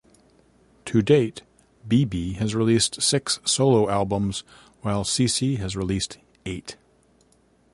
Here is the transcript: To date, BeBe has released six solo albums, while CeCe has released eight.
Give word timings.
To 0.85 1.03
date, 1.03 1.43
BeBe 1.87 2.37
has 2.37 2.55
released 2.55 3.03
six 3.03 3.39
solo 3.45 3.87
albums, 3.87 4.43
while 4.81 5.03
CeCe 5.03 5.59
has 5.59 5.75
released 5.75 6.17
eight. 6.43 6.75